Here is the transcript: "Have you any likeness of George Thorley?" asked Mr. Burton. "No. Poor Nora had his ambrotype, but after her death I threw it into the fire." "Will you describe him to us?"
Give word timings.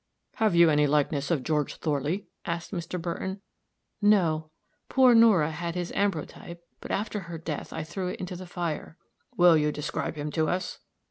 "Have 0.37 0.55
you 0.55 0.71
any 0.71 0.87
likeness 0.87 1.29
of 1.29 1.43
George 1.43 1.75
Thorley?" 1.75 2.25
asked 2.43 2.71
Mr. 2.71 2.99
Burton. 2.99 3.39
"No. 4.01 4.49
Poor 4.89 5.13
Nora 5.13 5.51
had 5.51 5.75
his 5.75 5.91
ambrotype, 5.91 6.63
but 6.79 6.89
after 6.89 7.19
her 7.19 7.37
death 7.37 7.71
I 7.71 7.83
threw 7.83 8.07
it 8.07 8.19
into 8.19 8.35
the 8.35 8.47
fire." 8.47 8.97
"Will 9.37 9.55
you 9.55 9.71
describe 9.71 10.15
him 10.15 10.31
to 10.31 10.49
us?" 10.49 10.79